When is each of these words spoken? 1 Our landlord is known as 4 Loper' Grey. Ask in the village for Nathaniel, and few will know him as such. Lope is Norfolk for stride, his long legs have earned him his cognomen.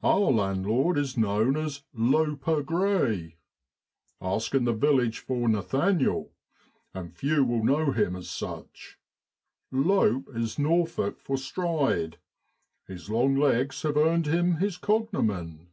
1 0.00 0.12
Our 0.12 0.32
landlord 0.32 0.98
is 0.98 1.16
known 1.16 1.56
as 1.56 1.82
4 1.94 2.00
Loper' 2.02 2.62
Grey. 2.64 3.36
Ask 4.20 4.56
in 4.56 4.64
the 4.64 4.72
village 4.72 5.20
for 5.20 5.48
Nathaniel, 5.48 6.32
and 6.92 7.14
few 7.14 7.44
will 7.44 7.62
know 7.62 7.92
him 7.92 8.16
as 8.16 8.28
such. 8.28 8.98
Lope 9.70 10.26
is 10.34 10.58
Norfolk 10.58 11.20
for 11.20 11.36
stride, 11.36 12.18
his 12.88 13.08
long 13.08 13.36
legs 13.36 13.82
have 13.82 13.96
earned 13.96 14.26
him 14.26 14.56
his 14.56 14.76
cognomen. 14.76 15.68